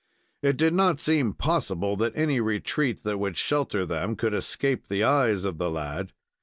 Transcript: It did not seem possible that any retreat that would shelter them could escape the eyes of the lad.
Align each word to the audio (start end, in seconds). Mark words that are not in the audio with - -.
It 0.41 0.57
did 0.57 0.73
not 0.73 0.99
seem 0.99 1.33
possible 1.35 1.95
that 1.97 2.17
any 2.17 2.39
retreat 2.39 3.03
that 3.03 3.19
would 3.19 3.37
shelter 3.37 3.85
them 3.85 4.15
could 4.15 4.33
escape 4.33 4.87
the 4.87 5.03
eyes 5.03 5.45
of 5.45 5.59
the 5.59 5.69
lad. 5.69 6.11